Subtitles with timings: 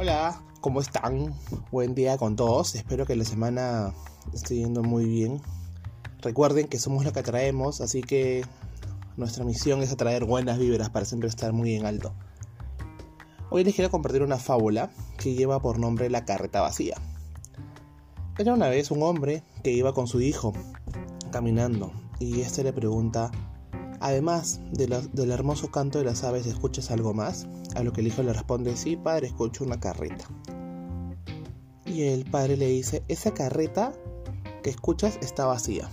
[0.00, 1.34] Hola, ¿cómo están?
[1.72, 2.76] Buen día con todos.
[2.76, 3.92] Espero que la semana
[4.32, 5.40] esté yendo muy bien.
[6.22, 8.44] Recuerden que somos lo que atraemos, así que
[9.16, 12.12] nuestra misión es atraer buenas vibras para siempre estar muy en alto.
[13.50, 16.94] Hoy les quiero compartir una fábula que lleva por nombre La carreta vacía.
[18.38, 20.52] Era una vez un hombre que iba con su hijo
[21.32, 21.90] caminando
[22.20, 23.32] y este le pregunta
[24.00, 27.46] Además del hermoso canto de las aves, ¿escuchas algo más?
[27.74, 30.24] A lo que el hijo le responde, sí, padre, escucho una carreta.
[31.84, 33.92] Y el padre le dice, esa carreta
[34.62, 35.88] que escuchas está vacía.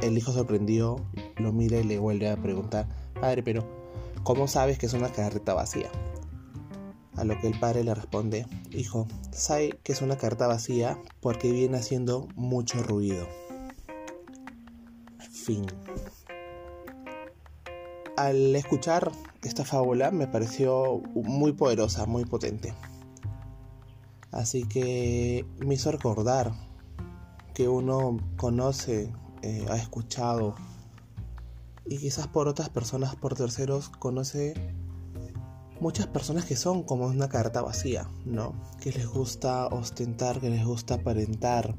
[0.00, 1.00] El hijo sorprendido
[1.36, 2.88] lo mira y le vuelve a preguntar,
[3.20, 3.66] padre, pero
[4.22, 5.90] ¿cómo sabes que es una carreta vacía?
[7.16, 11.52] A lo que el padre le responde, hijo, sabe que es una carreta vacía porque
[11.52, 13.26] viene haciendo mucho ruido.
[15.30, 15.66] Fin
[18.16, 19.10] al escuchar
[19.42, 22.74] esta fábula me pareció muy poderosa, muy potente.
[24.30, 26.52] Así que me hizo recordar
[27.54, 30.54] que uno conoce, eh, ha escuchado
[31.84, 34.54] y quizás por otras personas, por terceros, conoce
[35.80, 38.54] muchas personas que son como una carta vacía, ¿no?
[38.80, 41.74] Que les gusta ostentar, que les gusta aparentar,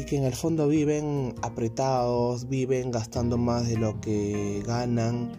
[0.00, 5.32] y que en el fondo viven apretados, viven gastando más de lo que ganan,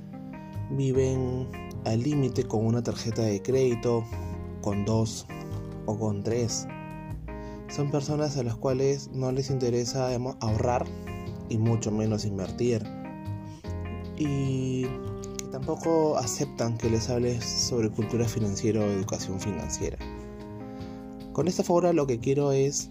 [0.70, 1.48] viven
[1.86, 4.04] al límite con una tarjeta de crédito,
[4.62, 5.26] con dos
[5.88, 6.68] o con tres.
[7.70, 10.10] Son personas a las cuales no les interesa
[10.42, 10.86] ahorrar
[11.50, 12.84] y mucho menos invertir.
[14.16, 19.98] Y que tampoco aceptan que les hables sobre cultura financiera o educación financiera.
[21.34, 22.90] Con esta fórmula lo que quiero es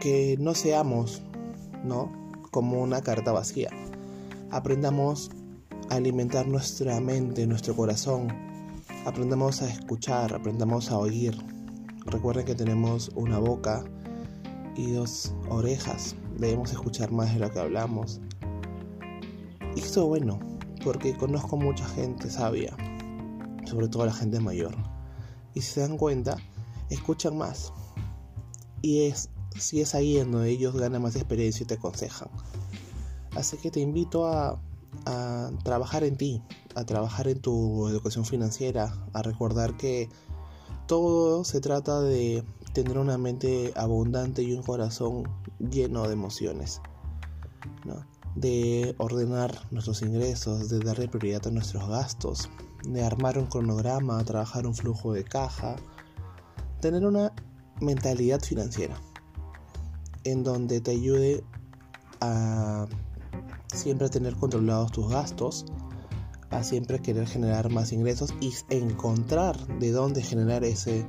[0.00, 1.22] que no seamos,
[1.84, 2.12] ¿no?
[2.50, 3.70] Como una carta vacía.
[4.50, 5.30] Aprendamos
[5.90, 8.28] a alimentar nuestra mente, nuestro corazón.
[9.04, 11.36] Aprendamos a escuchar, aprendamos a oír.
[12.06, 13.84] Recuerden que tenemos una boca
[14.76, 16.14] y dos orejas.
[16.38, 18.20] Debemos escuchar más de lo que hablamos.
[19.74, 20.38] Y esto bueno,
[20.84, 22.76] porque conozco mucha gente sabia,
[23.64, 24.74] sobre todo la gente mayor.
[25.54, 26.36] Y si se dan cuenta,
[26.88, 27.72] escuchan más.
[28.80, 32.28] Y es si es ahí en donde ellos ganan más experiencia y te aconsejan.
[33.34, 34.60] Así que te invito a,
[35.06, 36.42] a trabajar en ti,
[36.74, 40.08] a trabajar en tu educación financiera, a recordar que
[40.86, 45.24] todo se trata de tener una mente abundante y un corazón
[45.58, 46.80] lleno de emociones.
[48.34, 52.48] De ordenar nuestros ingresos, de darle prioridad a nuestros gastos,
[52.84, 55.74] de armar un cronograma, trabajar un flujo de caja,
[56.80, 57.32] tener una
[57.80, 59.00] mentalidad financiera
[60.30, 61.44] en donde te ayude
[62.20, 62.86] a
[63.72, 65.66] siempre tener controlados tus gastos,
[66.50, 71.06] a siempre querer generar más ingresos y encontrar de dónde generar ese,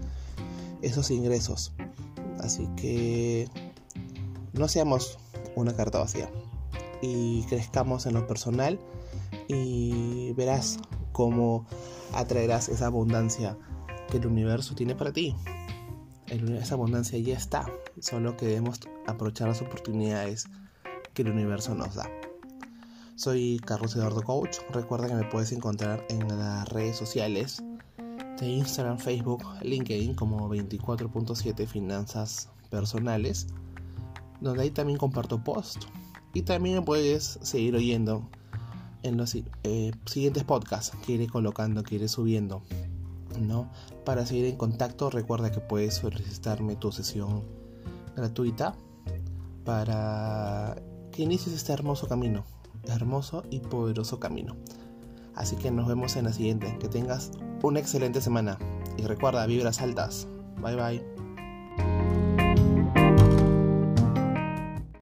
[0.81, 1.73] esos ingresos.
[2.39, 3.49] Así que
[4.53, 5.17] no seamos
[5.55, 6.29] una carta vacía
[7.01, 8.79] y crezcamos en lo personal
[9.47, 10.77] y verás
[11.11, 11.65] cómo
[12.13, 13.57] atraerás esa abundancia
[14.09, 15.35] que el universo tiene para ti
[16.29, 17.65] esa abundancia ya está,
[17.99, 20.45] solo que debemos aprovechar las oportunidades
[21.13, 22.09] que el universo nos da.
[23.15, 27.63] Soy Carlos Eduardo Coach, recuerda que me puedes encontrar en las redes sociales
[28.39, 33.47] de Instagram, Facebook, LinkedIn como 24.7 Finanzas Personales,
[34.39, 35.85] donde ahí también comparto post.
[36.33, 38.29] Y también me puedes seguir oyendo
[39.01, 42.61] en los eh, siguientes podcasts que iré colocando, que iré subiendo
[43.39, 43.69] ¿no?
[44.05, 47.43] Para seguir en contacto, recuerda que puedes solicitarme tu sesión
[48.15, 48.75] gratuita
[49.65, 50.75] para
[51.11, 52.45] que inicies este hermoso camino,
[52.83, 54.55] hermoso y poderoso camino.
[55.35, 56.77] Así que nos vemos en la siguiente.
[56.79, 57.31] Que tengas
[57.63, 58.57] una excelente semana.
[58.97, 60.27] Y recuerda, vibras altas.
[60.61, 61.18] Bye bye.